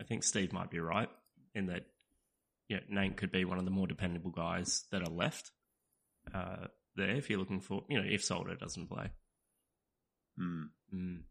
[0.00, 1.08] I think Steve might be right
[1.54, 1.86] in that.
[2.68, 5.50] Yeah, Nate could be one of the more dependable guys that are left
[6.32, 9.10] uh, there if you're looking for, you know, if Soldo doesn't play.
[10.38, 10.68] Mm.
[10.94, 11.22] Mm.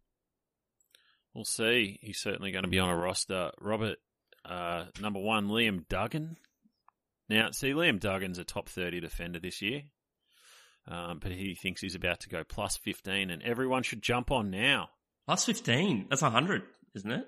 [1.33, 1.99] We'll see.
[2.01, 3.51] He's certainly going to be on a roster.
[3.61, 3.97] Robert,
[4.45, 6.37] uh, number one, Liam Duggan.
[7.29, 9.83] Now, see, Liam Duggan's a top 30 defender this year,
[10.87, 14.49] um, but he thinks he's about to go plus 15, and everyone should jump on
[14.49, 14.89] now.
[15.27, 16.07] Plus 15?
[16.09, 16.63] That's 100,
[16.95, 17.27] isn't it?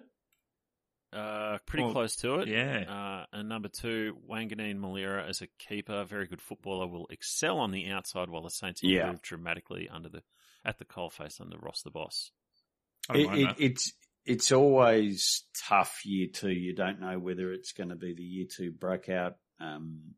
[1.14, 2.48] Uh, pretty well, close to it.
[2.48, 2.86] Yeah.
[2.90, 7.90] Uh, and number two, Wanganeen-Milera as a keeper, very good footballer, will excel on the
[7.90, 9.14] outside while the Saints improve yeah.
[9.22, 10.24] dramatically under the
[10.64, 12.32] at the coalface under Ross the boss.
[13.14, 13.94] It, it, it's
[14.26, 16.52] it's always tough year two.
[16.52, 20.16] You don't know whether it's going to be the year two breakout, um,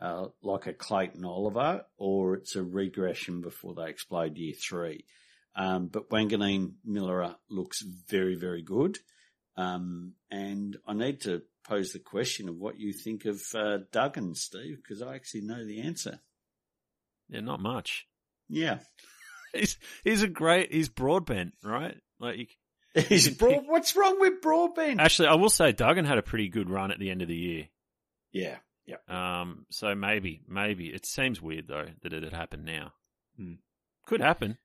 [0.00, 5.04] uh, like a Clayton Oliver, or it's a regression before they explode year three.
[5.54, 8.98] Um, but Wanganeen Miller looks very, very good.
[9.56, 14.34] Um, and I need to pose the question of what you think of uh, Duggan,
[14.34, 16.20] Steve, because I actually know the answer.
[17.28, 18.06] Yeah, not much.
[18.48, 18.78] Yeah,
[19.52, 20.72] he's he's a great.
[20.72, 21.96] He's broadbent, right?
[22.18, 22.56] Like
[22.94, 23.60] he's broad.
[23.60, 23.70] Pick...
[23.70, 25.00] What's wrong with broadbent?
[25.00, 27.36] Actually, I will say Duggan had a pretty good run at the end of the
[27.36, 27.68] year.
[28.32, 28.96] Yeah, yeah.
[29.08, 32.92] Um, so maybe, maybe it seems weird though that it had happened now.
[33.36, 33.54] Hmm.
[34.06, 34.58] Could happen.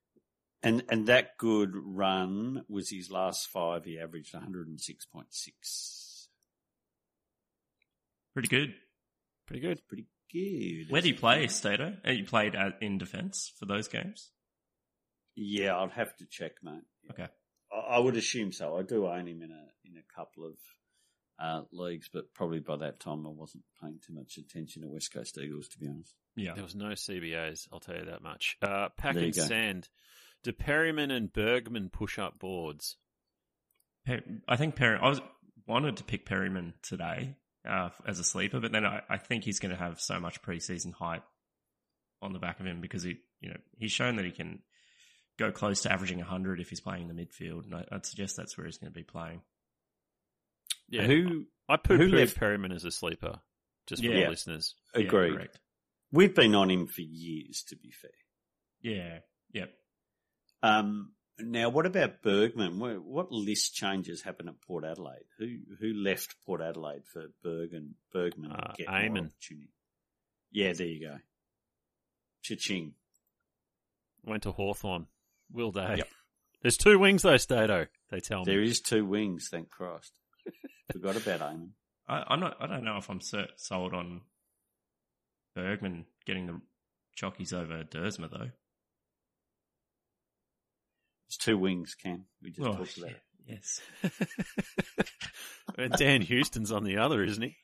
[0.62, 3.84] And and that good run was his last five.
[3.84, 6.26] He averaged 106.6.
[8.32, 8.74] Pretty good.
[9.46, 9.80] Pretty good.
[9.88, 10.90] Pretty good.
[10.90, 11.94] Where do you play, Stato?
[12.06, 14.30] You played in defence for those games?
[15.34, 16.84] Yeah, I'd have to check, mate.
[17.10, 17.28] Okay.
[17.72, 18.76] I, I, would assume so.
[18.76, 20.54] I do own him in a in a couple of
[21.38, 25.12] uh, leagues, but probably by that time I wasn't paying too much attention to West
[25.12, 26.14] Coast Eagles, to be honest.
[26.36, 26.54] Yeah.
[26.54, 28.56] There was no CBAs, I'll tell you that much.
[28.62, 29.88] Uh, Pack and Sand
[30.42, 32.96] do Perryman and Bergman push up boards?
[34.48, 34.98] I think Perry.
[35.00, 35.20] I was
[35.66, 37.36] wanted to pick Perryman today
[37.68, 40.42] uh, as a sleeper, but then I, I think he's going to have so much
[40.42, 41.22] preseason hype
[42.20, 44.60] on the back of him because he, you know, he's shown that he can
[45.46, 48.36] go close to averaging 100 if he's playing in the midfield, and I, would suggest
[48.36, 49.42] that's where he's going to be playing.
[50.88, 53.40] Yeah, who I put who left Perryman as a sleeper,
[53.86, 54.74] just for yeah, the listeners.
[54.94, 55.34] Agreed.
[55.38, 55.46] Yeah,
[56.12, 58.10] We've been on him for years, to be fair.
[58.82, 59.18] Yeah.
[59.52, 59.72] Yep.
[60.62, 62.78] Um, now, what about Bergman?
[62.78, 65.24] What list changes happened at Port Adelaide?
[65.38, 68.52] Who who left Port Adelaide for Bergen, Bergman?
[68.52, 69.32] Uh, get Amon.
[70.50, 71.16] Yeah, there you go.
[72.42, 72.92] Cha-ching.
[74.24, 75.06] Went to Hawthorn.
[75.52, 75.96] Will they?
[75.98, 76.08] Yep.
[76.62, 77.86] There's two wings though, Stato.
[78.10, 79.48] They tell me there is two wings.
[79.50, 80.12] Thank Christ.
[80.92, 81.70] Forgot about Amon.
[82.08, 82.56] I, am not.
[82.60, 83.20] I don't know if I'm
[83.56, 84.22] sold on
[85.54, 86.60] Bergman getting the
[87.20, 88.50] chockies over Duursma though.
[91.28, 92.26] It's two wings, Cam.
[92.42, 93.22] We just oh, talked about it.
[93.46, 93.80] Yes.
[95.98, 97.56] Dan Houston's on the other, isn't he?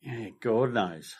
[0.00, 1.14] Yeah, God knows.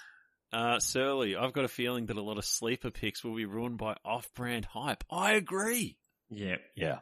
[0.53, 3.79] Uh, Surly, I've got a feeling that a lot of sleeper picks will be ruined
[3.79, 5.05] by off-brand hype.
[5.11, 5.99] I agree.
[6.31, 6.57] Yeah.
[6.75, 6.99] Yeah.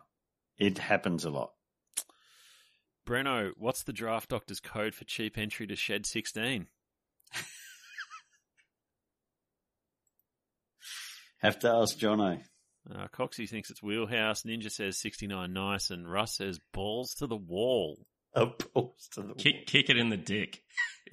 [0.58, 1.52] It happens a lot.
[3.06, 6.66] Breno, what's the draft doctor's code for cheap entry to Shed 16?
[11.38, 12.40] Have to ask Jono.
[12.90, 14.42] Uh, Coxie thinks it's wheelhouse.
[14.42, 18.06] Ninja says 69 nice, and Russ says balls to the wall.
[18.34, 19.64] Oh, balls to the kick, wall.
[19.66, 20.62] Kick it in the dick.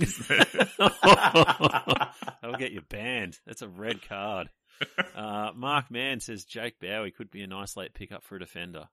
[2.41, 3.39] That'll get you banned.
[3.45, 4.49] That's a red card.
[5.15, 8.85] Uh, Mark Mann says Jake Bowey could be a nice late pickup for a defender.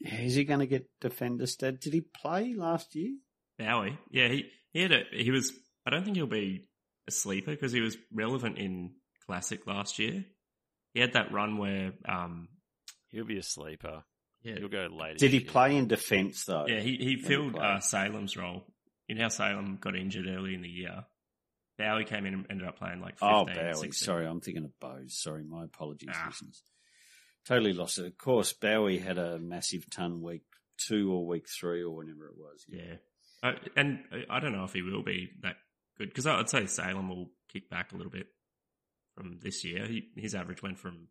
[0.00, 1.80] Is he going to get defender stead?
[1.80, 3.16] Did he play last year?
[3.58, 5.52] Bowie, yeah, he he had a he was.
[5.84, 6.68] I don't think he'll be
[7.08, 8.92] a sleeper because he was relevant in
[9.26, 10.24] Classic last year.
[10.94, 12.48] He had that run where um,
[13.08, 14.04] he'll be a sleeper.
[14.42, 15.18] Yeah, he'll go later.
[15.18, 15.50] Did he year.
[15.50, 16.66] play in defence though?
[16.66, 18.64] Yeah, he he filled uh, Salem's role.
[19.08, 21.04] You know how Salem got injured early in the year.
[21.78, 23.74] Bowey came in and ended up playing like 15, oh Bowey.
[23.74, 23.92] 16.
[23.92, 25.16] Sorry, I'm thinking of Bowes.
[25.16, 26.26] Sorry, my apologies, ah.
[26.26, 26.62] listeners.
[27.46, 28.06] Totally lost it.
[28.06, 30.42] Of course, Bowey had a massive ton week
[30.86, 32.64] two or week three or whenever it was.
[32.68, 32.96] Yeah,
[33.42, 35.56] uh, and I don't know if he will be that
[35.96, 38.26] good because I'd say Salem will kick back a little bit
[39.14, 39.86] from this year.
[39.86, 41.08] He, his average went from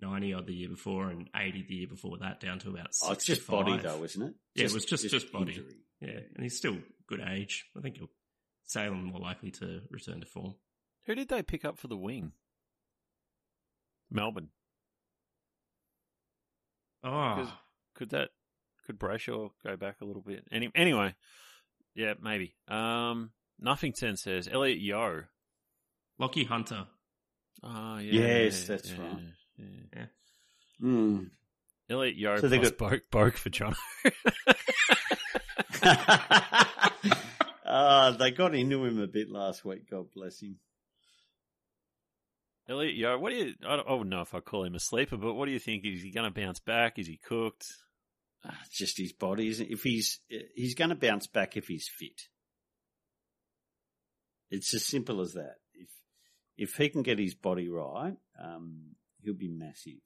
[0.00, 3.08] 90 odd the year before and 80 the year before that down to about 65.
[3.08, 4.34] Oh, it's just body though, isn't it?
[4.54, 5.52] Yeah, just, it was just, just, just body.
[5.52, 5.74] Injury.
[6.00, 6.76] Yeah, and he's still
[7.08, 7.66] good age.
[7.76, 8.10] I think he'll
[8.66, 10.54] Salem more likely to return to form.
[11.06, 12.32] Who did they pick up for the wing?
[14.10, 14.48] Melbourne.
[17.04, 17.52] Oh,
[17.94, 18.30] could that
[18.86, 20.44] could Brayshaw go back a little bit?
[20.50, 21.14] Any, anyway,
[21.94, 22.54] yeah, maybe.
[22.66, 23.30] Um,
[23.62, 25.24] Nothington says Elliot Yeo.
[26.20, 26.86] Lachie Hunter.
[27.62, 29.22] Oh yeah, yes, that's yeah, right.
[29.58, 29.66] Yeah.
[29.94, 30.06] yeah.
[30.82, 31.30] Mm.
[31.88, 32.78] Elliot Yeo so plus got...
[32.78, 33.74] Boak, Boak for John.
[37.64, 39.88] uh, they got into him a bit last week.
[39.90, 40.56] God bless him.
[42.68, 43.54] Elliot Yeo, what do you?
[43.64, 45.60] I, don't, I wouldn't know if I call him a sleeper, but what do you
[45.60, 45.84] think?
[45.84, 46.98] Is he going to bounce back?
[46.98, 47.66] Is he cooked?
[48.44, 49.48] Uh, just his body.
[49.48, 50.20] If he's
[50.54, 52.22] he's going to bounce back if he's fit.
[54.50, 55.56] It's as simple as that.
[55.74, 55.88] If
[56.56, 60.00] if he can get his body right, um, he'll be massive,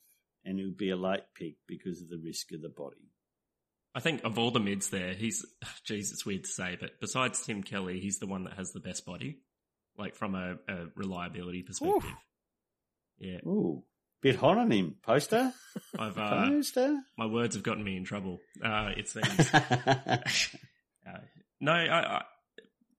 [0.45, 3.13] and he'll be a late pick because of the risk of the body.
[3.95, 5.45] I think of all the mids there, he's,
[5.85, 8.81] geez, it's weird to say, but besides Tim Kelly, he's the one that has the
[8.81, 9.39] best body,
[9.97, 12.05] like from a, a reliability perspective.
[12.05, 12.17] Ooh.
[13.19, 13.39] Yeah.
[13.47, 13.85] Ooh.
[14.23, 15.53] Bit hot on him, poster.
[15.99, 16.99] I've uh, poster.
[17.17, 18.39] My words have gotten me in trouble.
[18.63, 19.55] Uh, it seems.
[19.55, 20.19] uh,
[21.59, 22.23] no, I, I,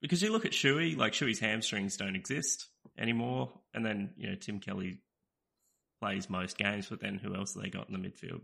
[0.02, 2.66] because you look at Shuey, like Shuey's hamstrings don't exist
[2.98, 5.00] anymore, and then you know Tim Kelly
[6.02, 8.42] plays most games, but then who else have they got in the midfield?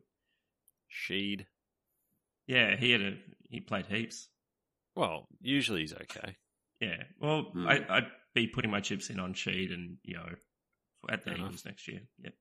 [0.89, 1.45] Sheed.
[2.45, 3.13] Yeah, he had a
[3.49, 4.27] he played heaps.
[4.95, 6.37] Well, usually he's okay.
[6.79, 7.03] Yeah.
[7.19, 7.67] Well, hmm.
[7.67, 10.29] I, would be putting my chips in on Sheed and you know
[11.09, 12.01] at the Eagles next year.
[12.19, 12.31] Yeah.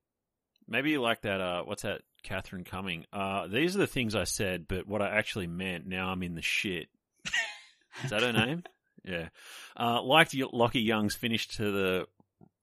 [0.67, 1.41] Maybe you like that.
[1.41, 2.01] Uh, what's that?
[2.23, 3.05] Catherine Cumming.
[3.13, 5.87] Uh, these are the things I said, but what I actually meant.
[5.87, 6.87] Now I'm in the shit.
[8.03, 8.63] Is that her name?
[9.05, 9.29] Yeah.
[9.79, 12.07] Uh, liked Lachie Young's finish to the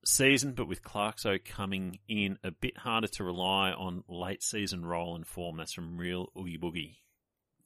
[0.06, 5.14] season, but with Clarkso coming in a bit harder to rely on late season role
[5.14, 5.56] and form.
[5.56, 6.96] That's from real Oogie Boogie.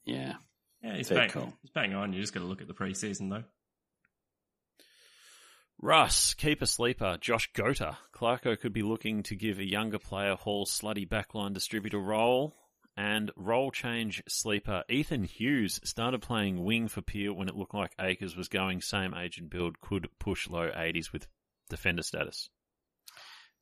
[0.05, 0.35] Yeah.
[0.81, 1.53] Yeah, he's bang, cool.
[1.61, 2.13] he's bang on.
[2.13, 3.43] You just got to look at the preseason though.
[5.81, 7.95] Russ, keeper sleeper, Josh Goater.
[8.13, 12.55] Clarko could be looking to give a younger player Hall's slutty backline distributor role.
[12.97, 17.93] And role change sleeper Ethan Hughes started playing wing for Peel when it looked like
[17.97, 21.27] Acres was going same age and build, could push low 80s with
[21.69, 22.49] defender status.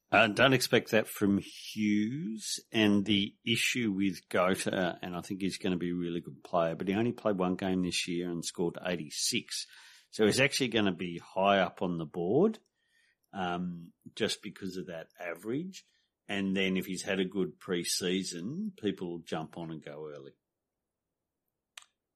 [0.10, 2.60] Uh, don't expect that from Hughes.
[2.72, 6.44] And the issue with Goater, and I think he's going to be a really good
[6.44, 9.68] player, but he only played one game this year and scored 86.
[10.12, 12.60] So he's actually going to be high up on the board
[13.34, 15.86] um, just because of that average.
[16.30, 20.32] And then if he's had a good pre-season, people will jump on and go early.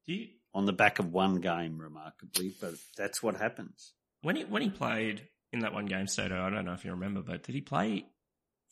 [0.06, 3.93] You, on the back of one game, remarkably, but that's what happens.
[4.21, 6.92] When he when he played in that one game, Stato, I don't know if you
[6.92, 8.06] remember, but did he play?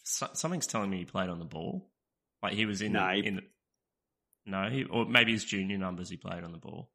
[0.03, 1.89] Something's telling me he played on the ball.
[2.41, 2.93] Like he was in.
[2.93, 3.41] No, the, in the,
[4.45, 6.89] no, he, or maybe his junior numbers he played on the ball.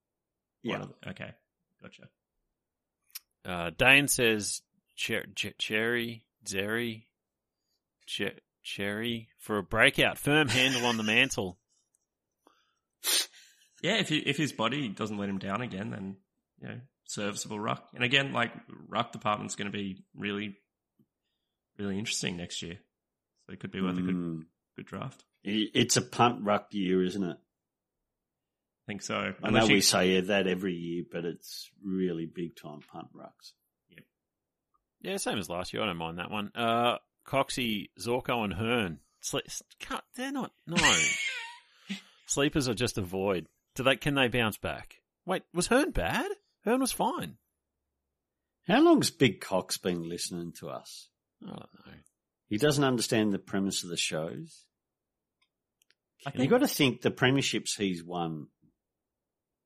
[0.63, 0.87] Yeah.
[1.07, 1.33] okay.
[1.83, 2.09] Gotcha.
[3.45, 4.63] Uh, Dane says
[4.95, 7.05] cher- cher- Cherry, Zeri,
[8.07, 10.17] cher- Cherry for a breakout.
[10.17, 11.59] Firm handle on the mantle.
[13.83, 16.17] Yeah, if he, if his body doesn't let him down again, then
[16.59, 17.89] you know serviceable ruck.
[17.95, 18.53] And again, like
[18.89, 20.57] ruck department's going to be really,
[21.79, 22.79] really interesting next year.
[23.47, 23.99] So it could be worth mm.
[23.99, 24.41] a good hmm.
[24.77, 25.25] good draft.
[25.43, 27.37] It's a punt ruck year, isn't it?
[27.37, 29.35] I think so.
[29.43, 33.53] I know we say that every year, but it's really big time punt rucks.
[33.91, 34.05] Yep.
[35.03, 35.83] Yeah, same as last year.
[35.83, 36.51] I don't mind that one.
[36.55, 39.01] Uh, Coxie, Zorko, and Hearn.
[40.15, 40.53] they're not.
[40.67, 40.77] No.
[42.27, 43.47] Sleepers are just a void.
[43.75, 43.97] Do they?
[43.97, 44.97] Can they bounce back?
[45.27, 46.31] Wait, was Hearn bad?
[46.65, 47.37] Hearn was fine.
[48.67, 51.09] How long's Big Cox been listening to us?
[51.43, 51.93] I don't know.
[52.49, 54.65] He doesn't understand the premise of the shows.
[56.35, 58.47] You've got to think the premierships he's won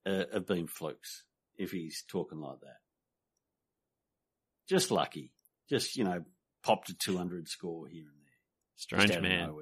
[0.04, 1.22] uh, have been flukes
[1.56, 2.78] if he's talking like that.
[4.68, 5.32] Just lucky.
[5.70, 6.24] Just, you know,
[6.64, 9.06] popped a 200 score here and there.
[9.06, 9.54] Strange man.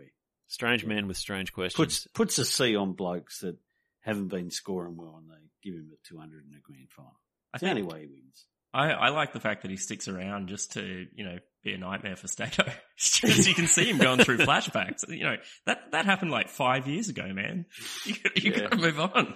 [0.46, 0.88] Strange yeah.
[0.88, 1.76] man with strange questions.
[1.76, 3.56] Puts, puts a C on blokes that
[4.00, 7.18] haven't been scoring well and they give him a 200 in a grand final.
[7.54, 8.46] It's the only way he wins.
[8.74, 11.78] I, I, like the fact that he sticks around just to, you know, be a
[11.78, 12.64] nightmare for Stato.
[13.20, 15.06] Because you can see him going through flashbacks.
[15.08, 15.36] You know,
[15.66, 17.66] that, that happened like five years ago, man.
[18.06, 18.60] You, you yeah.
[18.60, 19.34] gotta move on.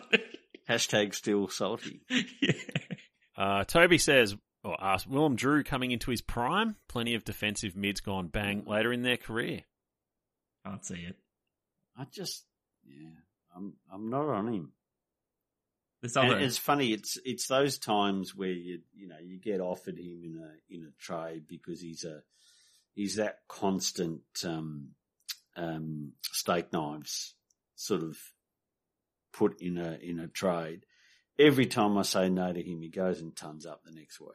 [0.68, 2.00] Hashtag still salty.
[2.40, 2.52] yeah.
[3.36, 4.34] Uh, Toby says,
[4.64, 6.76] or asks, Willem Drew coming into his prime?
[6.88, 9.62] Plenty of defensive mids gone bang later in their career.
[10.64, 11.16] Can't see it.
[11.98, 12.44] I just,
[12.86, 13.08] yeah,
[13.56, 14.72] I'm, I'm not on him.
[16.00, 16.34] There's other.
[16.34, 16.92] And it's funny.
[16.92, 20.84] It's it's those times where you you know you get offered him in a in
[20.84, 22.22] a trade because he's a
[22.94, 24.90] he's that constant um,
[25.56, 27.34] um, steak knives
[27.74, 28.16] sort of
[29.32, 30.86] put in a in a trade.
[31.38, 34.28] Every time I say no to him, he goes and tons up the next week.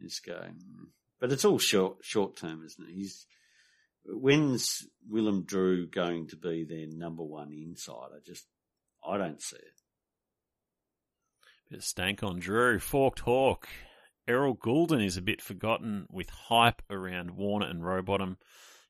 [0.00, 0.88] Just going, mm.
[1.20, 2.94] but it's all short short term, isn't it?
[2.94, 3.26] He's
[4.04, 8.16] when's Willem Drew going to be their number one insider?
[8.16, 8.46] I just
[9.06, 9.80] I don't see it.
[11.70, 12.78] Bit of stank on Drew.
[12.78, 13.68] Forked Hawk.
[14.26, 18.38] Errol Gulden is a bit forgotten with hype around Warner and Rowbottom.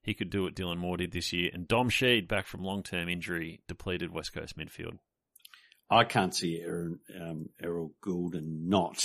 [0.03, 1.51] He could do what Dylan Moore did this year.
[1.53, 4.99] And Dom Sheed, back from long term injury, depleted West Coast midfield.
[5.91, 9.05] I can't see Errol, um, Errol Gulden not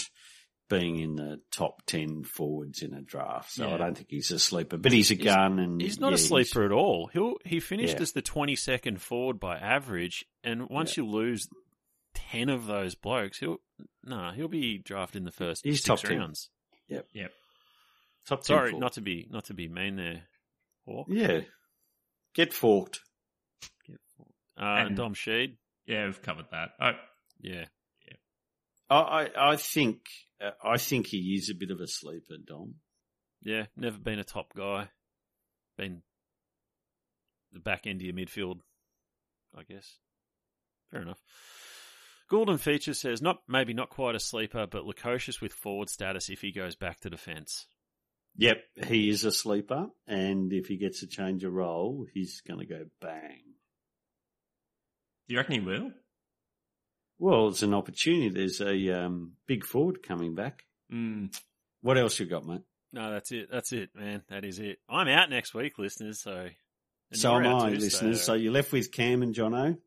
[0.70, 3.52] being in the top 10 forwards in a draft.
[3.52, 3.76] So yeah.
[3.76, 6.16] I don't think he's a sleeper, but he's a he's, gun and he's not yeah,
[6.16, 7.10] a sleeper at all.
[7.12, 8.02] He'll, he finished yeah.
[8.02, 10.26] as the 22nd forward by average.
[10.44, 11.48] And once you lose
[12.14, 13.58] 10 of those blokes, he'll,
[14.04, 16.50] no, he'll be drafted in the first he's six top rounds.
[16.90, 16.98] 10.
[16.98, 17.08] Yep.
[17.14, 17.32] Yep.
[18.28, 18.82] Top Sorry, forward.
[18.82, 20.24] not to be, not to be mean there.
[20.86, 21.08] Hawk.
[21.10, 21.42] Yeah.
[22.34, 23.00] Get forked.
[23.88, 24.32] Get forked.
[24.58, 25.58] Uh, and Dom Sheed.
[25.86, 26.70] Yeah, we've covered that.
[26.80, 26.92] Oh,
[27.42, 27.66] yeah.
[28.08, 28.16] Yeah.
[28.90, 30.00] I, I think
[30.44, 32.76] uh, I think he is a bit of a sleeper, Dom.
[33.44, 34.90] Yeah, never been a top guy.
[35.78, 36.02] Been
[37.52, 38.60] the back end of your midfield,
[39.58, 39.98] I guess.
[40.92, 41.20] Fair enough.
[42.30, 46.42] Golden Feature says not maybe not quite a sleeper, but Lukosius with forward status if
[46.42, 47.68] he goes back to defence.
[48.38, 48.58] Yep,
[48.88, 52.66] he is a sleeper, and if he gets a change of role, he's going to
[52.66, 53.42] go bang.
[55.28, 55.92] Do you reckon he will?
[57.20, 58.30] Well, it's an opportunity.
[58.30, 60.64] There's a um, big forward coming back.
[60.92, 61.34] Mm.
[61.82, 62.64] What else you got, mate?
[62.92, 63.50] No, that's it.
[63.52, 64.24] That's it, man.
[64.30, 64.80] That is it.
[64.90, 66.22] I'm out next week, listeners.
[66.22, 66.50] So,
[67.14, 68.20] so am I, too, listeners.
[68.22, 69.78] So, so, you're left with Cam and Jono.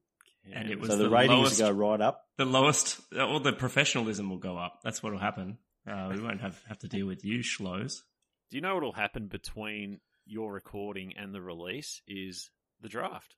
[0.52, 2.24] And it was so the, the ratings lowest, go right up.
[2.36, 4.80] The lowest, all the professionalism will go up.
[4.84, 5.58] That's what will happen.
[5.88, 8.02] Uh, we won't have have to deal with you schloes.
[8.50, 12.00] Do you know what will happen between your recording and the release?
[12.06, 13.36] Is the draft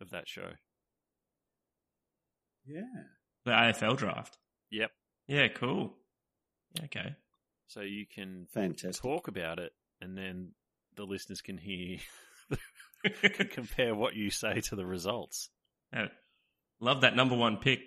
[0.00, 0.50] of that show?
[2.66, 2.82] Yeah.
[3.44, 4.38] The AFL draft.
[4.70, 4.90] Yep.
[5.26, 5.94] Yeah, cool.
[6.74, 7.16] Yeah, okay.
[7.68, 9.02] So you can Fantastic.
[9.02, 10.52] talk about it and then
[10.96, 11.98] the listeners can hear
[13.22, 15.48] can compare what you say to the results.
[15.92, 16.08] Yeah.
[16.82, 17.78] Love that number one pick,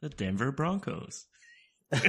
[0.00, 1.26] the Denver Broncos.
[1.92, 2.06] yep.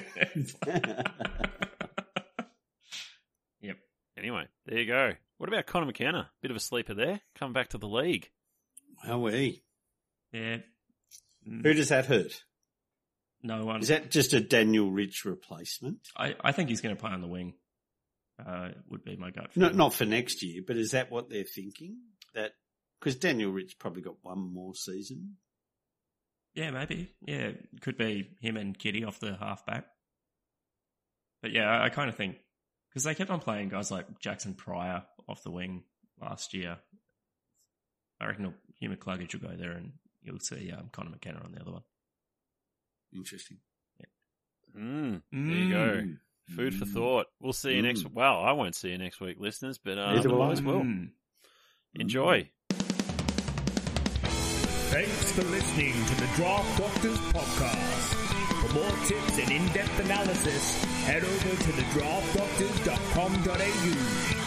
[4.17, 5.11] Anyway, there you go.
[5.37, 6.29] What about Connor McKenna?
[6.41, 7.19] Bit of a sleeper there.
[7.37, 8.29] Coming back to the league.
[9.03, 9.63] How we?
[10.31, 10.59] Yeah.
[11.45, 12.41] Who does that hurt?
[13.43, 13.81] No one.
[13.81, 15.97] Is that just a Daniel Rich replacement?
[16.15, 17.55] I, I think he's going to play on the wing.
[18.39, 19.49] Uh, would be my gut.
[19.57, 21.97] No, not for next year, but is that what they're thinking?
[22.33, 22.51] That
[22.97, 25.35] because Daniel Rich probably got one more season.
[26.59, 27.09] Yeah, maybe.
[27.21, 29.85] Yeah, could be him and Kitty off the halfback.
[31.41, 32.35] But yeah, I, I kind of think
[32.89, 35.83] because they kept on playing guys like Jaxon Prior off the wing
[36.21, 36.77] last year.
[38.19, 41.61] I reckon Hugh McCluggage will go there, and you'll see um, Connor McKenna on the
[41.61, 41.83] other one.
[43.15, 43.59] Interesting.
[43.97, 44.81] Yeah.
[44.81, 45.77] Mm, there you go.
[45.77, 46.17] Mm.
[46.57, 46.93] Food for mm.
[46.93, 47.27] thought.
[47.39, 48.03] We'll see you next.
[48.03, 48.15] Mm.
[48.15, 50.85] Well, I won't see you next week, listeners, but uh, Neither otherwise will.
[51.95, 52.49] Enjoy.
[54.89, 58.15] Thanks for listening to the Draft Doctors podcast.
[58.61, 64.38] For more tips and in-depth analysis, head over to thedraftdoctors.com.au